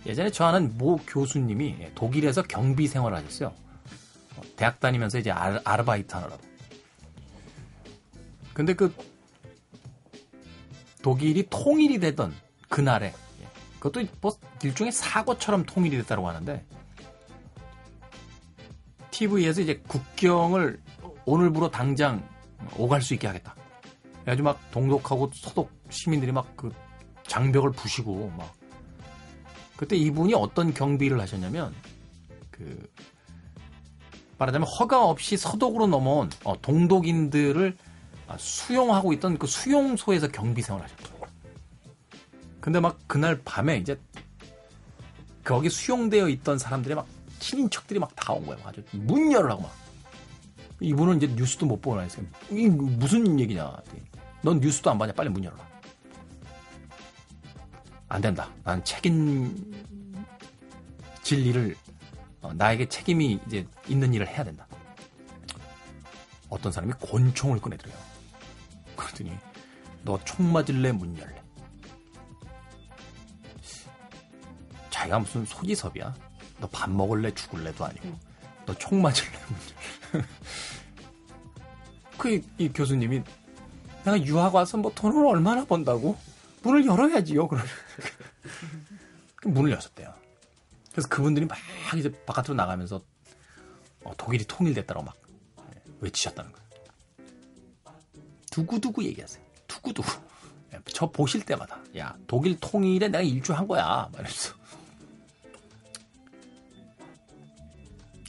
[0.06, 3.52] 예전에 저 아는 모 교수님이 예, 독일에서 경비 생활을 하셨어요.
[4.36, 6.42] 어, 대학 다니면서 이제 아르, 아르 바이트 하느라고.
[8.54, 8.94] 근데 그
[11.02, 12.34] 독일이 통일이 되던
[12.74, 13.46] 그날에 예,
[13.78, 14.32] 그것도 뭐
[14.64, 16.66] 일종의 사고처럼 통일이 됐다고 하는데
[19.12, 20.82] TV에서 이제 국경을
[21.24, 22.28] 오늘부로 당장
[22.76, 23.54] 오갈 수 있게 하겠다.
[24.26, 26.72] 아주 막 동독하고 서독 시민들이 막 그
[27.28, 28.52] 장벽을 부시고 막
[29.76, 31.72] 그때 이분이 어떤 경비를 하셨냐면
[32.50, 32.90] 그
[34.38, 37.76] 말하자면 허가 없이 서독으로 넘어온 어, 동독인들을
[38.37, 41.03] 수용하고 있던 그 수용소에서 경비 생활을 하셨어요.
[42.64, 44.00] 근데 막 그날 밤에 이제
[45.44, 47.07] 거기 수용되어 있던 사람들이 막
[47.38, 48.59] 친인척들이 막 다 온 거예요.
[48.66, 49.70] 아주 문 열으라고 막.
[50.81, 53.70] 이분은 이제 뉴스도 못 보고 나니까 이 무슨 얘기냐.
[54.40, 55.12] 넌 뉴스도 안 봐냐.
[55.12, 55.62] 빨리 문 열어라.
[58.09, 58.48] 안 된다.
[58.64, 59.66] 난 책임질
[61.46, 61.77] 일을
[62.40, 64.66] 어, 나에게 책임이 이제 있는 일을 해야 된다.
[66.48, 67.94] 어떤 사람이 권총을 꺼내들어요.
[68.96, 69.33] 그러더니
[70.03, 71.43] 너 총 맞을래 문 열래.
[74.94, 76.14] 자기가 무슨 소지섭이야?
[76.61, 78.16] 너 밥 먹을래 죽을래도 아니고
[78.64, 79.59] 너총 맞을래 문
[80.14, 80.26] 열래.
[82.16, 83.22] 그이 교수님이
[84.04, 86.16] 내가 유학 와서 뭐 돈을 얼마나 번다고
[86.62, 87.48] 문을 열어야지요.
[87.48, 87.68] 그러면
[89.44, 90.14] 문을 열었대요.
[90.92, 91.59] 그래서 그분들이 막
[91.96, 93.02] 이제 바깥으로 나가면서
[94.04, 95.16] 어, 독일이 통일됐다고 막
[95.74, 96.64] 예, 외치셨다는 거예요.
[98.52, 99.42] 두구두구 얘기하세요.
[99.66, 100.09] 두구두구.
[100.74, 104.09] 예, 저 보실 때마다 야 독일 통일에 내가 일조한 거야.
[104.12, 104.54] 말면서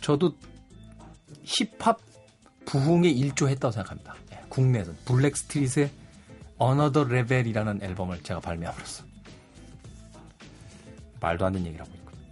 [0.05, 0.35] 저도
[1.43, 1.99] 힙합
[2.65, 4.15] 부흥에 일조했다고 생각합니다.
[4.33, 5.89] 예, 국내에서 블랙스트릿의
[6.61, 9.03] Another Level이라는 앨범을 제가 발매함으로써
[11.19, 12.23] 말도 안 되는 얘기를 하고 있군요.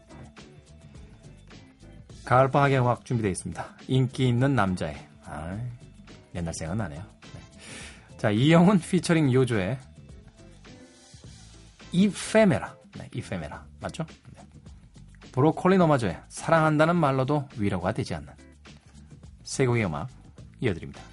[2.25, 3.65] 가을방학의 음악 준비되어 있습니다.
[3.87, 5.59] 인기 있는 남자의 아,
[6.35, 7.01] 옛날 생각나네요.
[7.01, 8.17] 네.
[8.19, 9.79] 자 이영훈 피처링 요조의
[11.91, 14.05] 이페메라 네, 이페메라 맞죠?
[15.33, 15.35] 네.
[15.35, 18.29] 브로콜리 너마저의 사랑한다는 말로도 위로가 되지 않는
[19.43, 20.07] 세 곡의 음악
[20.61, 21.12] 이어드립니다.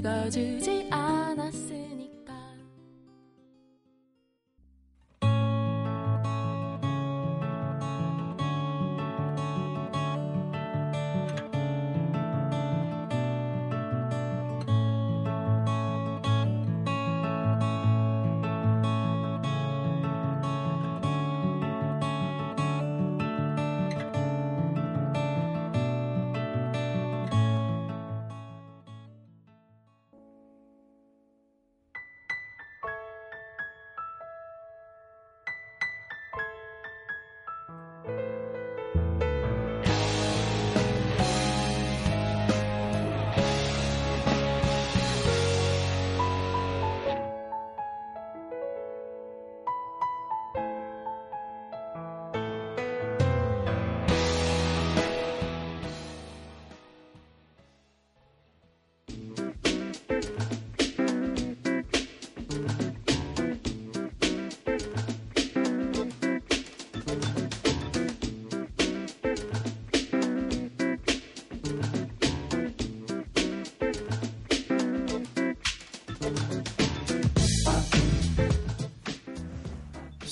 [0.00, 1.07] 날 찍어주지 않았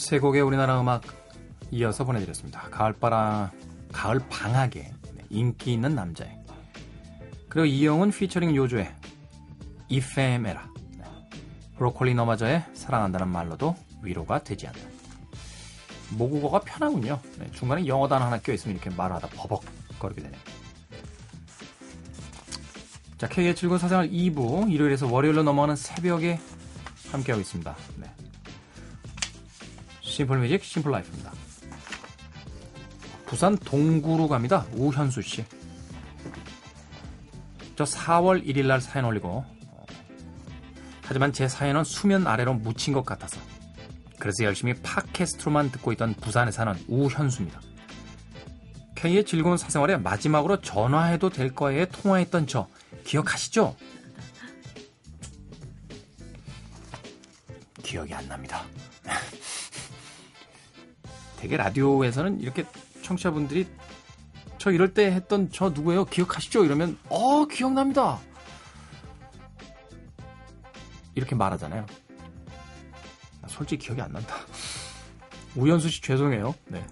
[0.07, 1.03] 세 곡의 우리나라 음악
[1.73, 2.61] 이어서 보내드렸습니다.
[2.71, 3.51] 가을바람,
[3.93, 6.39] 가을 방학에 네, 인기 있는 남자애.
[7.49, 8.95] 그리고 이영은 피처링 요조의
[9.89, 10.69] 이페메라.
[10.99, 11.05] 네.
[11.77, 14.81] 브로콜리 너마저의 사랑한다는 말로도 위로가 되지 않는.
[16.11, 17.19] 모국어가 편하군요.
[17.41, 20.41] 네, 중간에 영어 단어 하나 껴있으면 이렇게 말하다 버벅거리게 되네요.
[23.19, 26.39] 자, K의 즐거운 사생활 2부, 일요일에서 월요일로 넘어가는 새벽에
[27.11, 27.75] 함께하고 있습니다.
[27.97, 28.26] 네.
[30.17, 31.31] 심플 뮤직, 심플 라이프입니다.
[33.27, 34.65] 부산 동구로 갑니다.
[34.73, 35.45] 우현수 씨.
[37.77, 39.87] 저 4월 1일 날 사연 올리고, 어,
[41.03, 43.39] 하지만 제 사연은 수면 아래로 묻힌 것 같아서,
[44.19, 47.61] 그래서 열심히 팟캐스트로만 듣고 있던 부산에 사는 우현수입니다.
[48.95, 52.69] K의 즐거운 사생활에 마지막으로 전화해도 될 거에 통화했던 저,
[53.05, 53.77] 기억하시죠?
[57.83, 58.65] 기억이 안 납니다.
[61.37, 62.65] 되게 라디오에서는 이렇게
[63.03, 63.67] 청취자분들이
[64.59, 66.07] 저 이럴 때 했던 저 누구예요?
[66.07, 66.65] 기억하시죠?
[66.65, 68.19] 이러면 어 기억납니다.
[71.15, 71.87] 이렇게 말하잖아요.
[73.43, 74.35] 나 솔직히 기억이 안 난다.
[75.57, 76.55] 우연수 씨 죄송해요.
[76.67, 76.85] 네.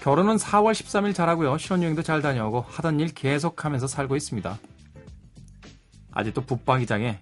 [0.00, 1.58] 결혼은 4월 13일 잘하고요.
[1.58, 4.58] 신혼여행도 잘 다녀오고 하던 일 계속하면서 살고 있습니다.
[6.12, 7.20] 아직도 붙박이장에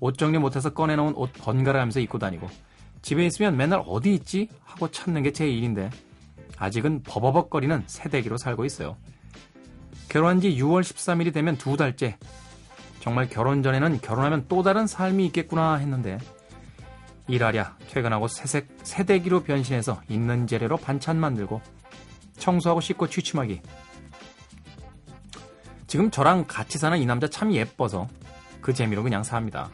[0.00, 2.48] 옷 정리 못해서 꺼내놓은 옷 번갈아 가면서 입고 다니고
[3.06, 4.48] 집에 있으면 맨날 어디 있지?
[4.64, 5.90] 하고 찾는 게 제 일인데
[6.58, 8.96] 아직은 버버벅거리는 새대기로 살고 있어요.
[10.08, 12.18] 결혼한 지 6월 13일이 되면 두 달째.
[12.98, 16.18] 정말 결혼 전에는 결혼하면 또 다른 삶이 있겠구나 했는데
[17.28, 21.60] 일하랴 퇴근하고 새색 새대기로 변신해서 있는 재료로 반찬 만들고
[22.38, 23.62] 청소하고 씻고 취침하기.
[25.86, 28.08] 지금 저랑 같이 사는 이 남자 참 예뻐서
[28.60, 29.70] 그 재미로 그냥 삽니다.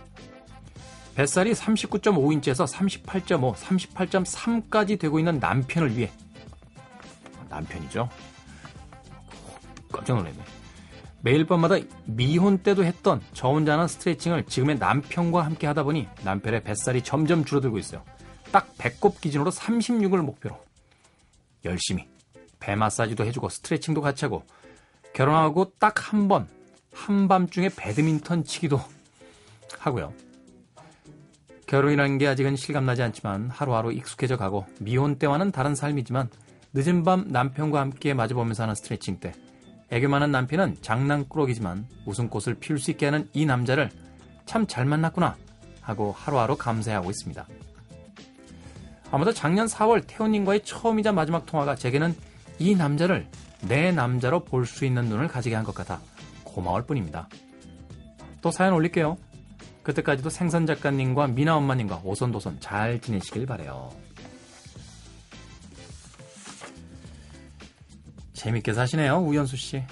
[1.15, 6.11] 뱃살이 39.5인치에서 38.5, 38.3까지 되고 있는 남편을 위해
[7.51, 8.09] 남편이죠.
[9.93, 10.39] 깜짝 놀랐네.
[11.21, 16.65] 매일 밤마다 미혼 때도 했던 저 혼자 하는 스트레칭을 지금의 남편과 함께 하다 보니 남편의
[16.65, 18.03] 뱃살이 점점 줄어들고 있어요.
[18.51, 20.59] 딱 배꼽 기준으로 36을 목표로
[21.65, 22.09] 열심히
[22.59, 24.45] 배 마사지도 해주고 스트레칭도 같이 하고
[25.13, 26.49] 결혼하고 딱 한 번
[26.95, 28.81] 한밤중에 배드민턴 치기도
[29.79, 30.13] 하고요.
[31.73, 36.29] 결혼이라는 게 아직은 실감나지 않지만 하루하루 익숙해져 가고 미혼 때와는 다른 삶이지만
[36.75, 39.33] 늦은 밤 남편과 함께 마주보면서 하는 스트레칭 때
[39.89, 43.89] 애교 많은 남편은 장난꾸러기지만 웃음꽃을 피울 수 있게 하는 이 남자를
[44.45, 45.35] 참 잘 만났구나
[45.81, 47.47] 하고 하루하루 감사하고 있습니다.
[49.11, 52.15] 아무도 작년 4월 태훈님과의 처음이자 마지막 통화가 제게는
[52.59, 53.27] 이 남자를
[53.67, 56.03] 내 남자로 볼 수 있는 눈을 가지게 한 것 같아
[56.45, 57.31] 고마울 뿐입니다.
[58.43, 59.17] 또 사연 올릴게요.
[59.83, 63.91] 그때까지도 생선 작가님과 미나 엄마님과 오손도손 잘 지내시길 바래요.
[68.35, 69.83] 재밌게 사시네요, 우연수 씨.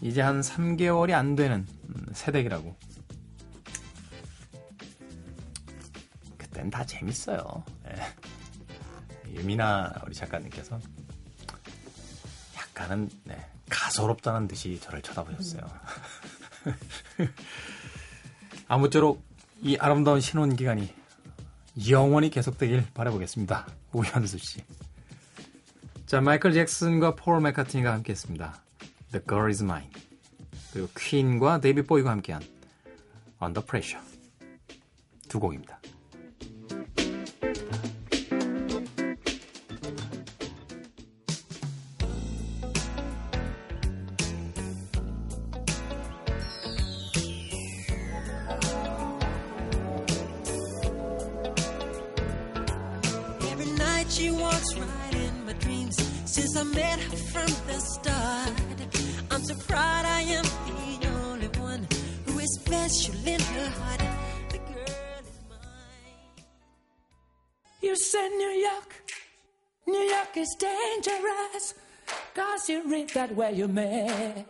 [0.00, 2.76] 이제 한 3개월이 안 되는 음, 새댁이라고.
[6.36, 7.64] 그땐 다 재밌어요.
[7.88, 9.32] 예.
[9.32, 10.78] 유미나 우리 작가님께서
[12.56, 15.62] 약간은 네, 가소롭다는 듯이 저를 쳐다보셨어요.
[18.72, 19.22] 아무쪼록
[19.60, 20.88] 이 아름다운 신혼 기간이
[21.90, 23.66] 영원히 계속되길 바라보겠습니다.
[23.92, 24.64] 우현수 씨.
[26.06, 28.62] 자, 마이클 잭슨과 폴 맥카트니가 함께했습니다.
[29.10, 29.90] The Girl Is Mine.
[30.72, 32.42] 그리고 퀸과 데이비드 보위가 함께한
[33.42, 34.02] Under Pressure.
[35.28, 35.78] 두 곡입니다.
[67.92, 69.04] You said New York,
[69.86, 71.74] New York is dangerous.
[72.34, 74.46] Cause you read that where you met.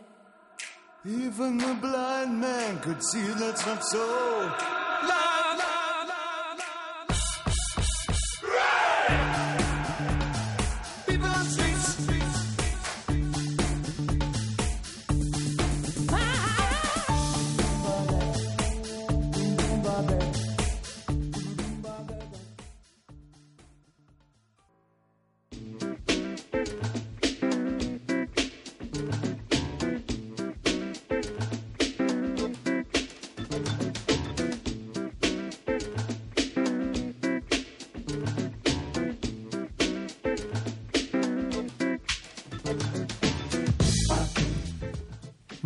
[1.05, 4.72] Even the blind man could see that's not so.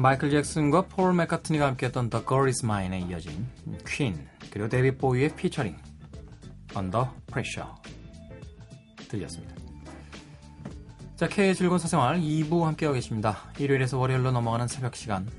[0.08, 3.46] 마이클 잭슨과 폴 맥카트니가 함께했던 The Girl Is Mine에 이어진
[3.86, 5.76] 퀸 그리고 데이빗 보위의 피처링
[6.74, 7.70] Under Pressure
[9.10, 9.54] 들으셨습니다.
[11.18, 13.52] 자, K의 즐거운 사생활 2부 함께하고 계십니다.
[13.60, 15.30] 일요일에서 월요일로 넘어가는 새벽 시간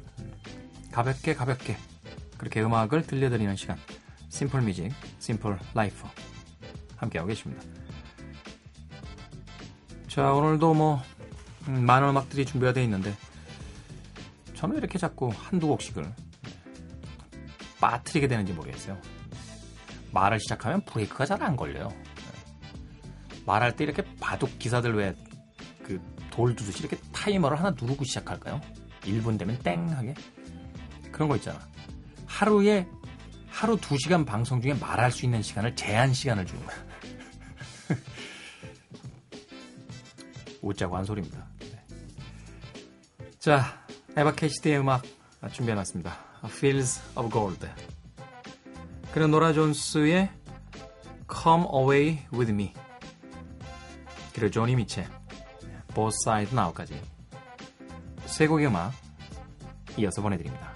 [0.92, 1.78] 가볍게 가볍게
[2.36, 3.78] 그렇게 음악을 들려드리는 시간
[4.28, 6.06] Simple Music, Simple Life
[6.96, 7.62] 함께하고 계십니다.
[10.08, 11.00] 자, 오늘도 뭐
[11.68, 13.16] 음, 많은 음악들이 준비가 되어 있는데
[14.58, 16.04] 저는 왜 이렇게 자꾸 한두 곡씩을
[17.80, 19.00] 빠뜨리게 되는지 모르겠어요.
[20.12, 21.88] 말을 시작하면 브레이크가 잘 안 걸려요.
[23.46, 25.14] 말할 때 이렇게 바둑 기사들 왜
[25.84, 26.00] 그
[26.30, 28.60] 돌 두듯이 이렇게 타이머를 하나 누르고 시작할까요?
[29.02, 30.14] 1분 되면 땡 하게
[31.10, 31.58] 그런 거 있잖아.
[32.26, 32.86] 하루에
[33.48, 36.76] 하루 2시간 방송 중에 말할 수 있는 시간을 제한 시간을 주는 거야.
[40.62, 41.44] 웃자고 한 소리입니다.
[41.60, 41.84] 네.
[43.40, 43.84] 자,
[44.18, 45.04] 에바 캐시드의 음악
[45.52, 46.12] 준비해놨습니다.
[46.46, 47.68] Fields of Gold.
[49.12, 50.28] 그리고 노라 존스의
[51.32, 52.72] Come Away With Me.
[54.34, 55.06] 그리고 조니 미첼,
[55.94, 57.00] Both Sides Now까지
[58.26, 58.92] 세 곡의 음악
[59.96, 60.74] 이어서 보내드립니다.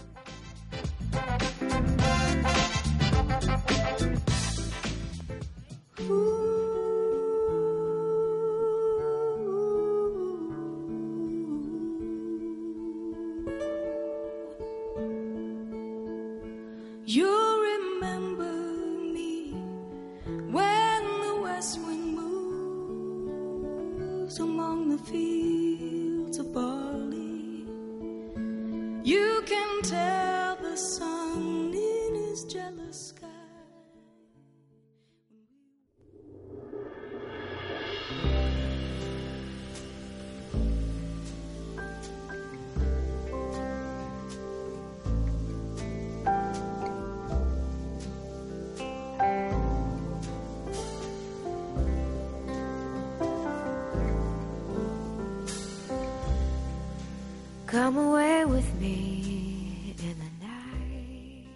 [57.73, 61.49] Come away with me in the night.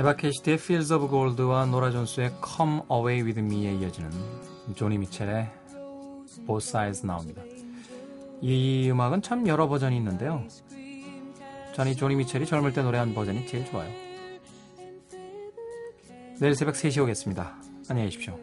[0.00, 4.10] 에바 캐시디의 Fields of Gold와 노라 존스의 Come Away With Me에 이어지는
[4.74, 5.48] 조니 미첼의
[6.44, 7.42] Both Sides 나옵니다.
[8.40, 10.42] 이 음악은 참 여러 버전이 있는데요.
[11.76, 14.11] 저는 이 조니 미첼이 젊을 때 노래한 버전이 제일 좋아요.
[16.42, 17.54] 내일 새벽 3시 오겠습니다.
[17.88, 18.36] 안녕히 계십시오.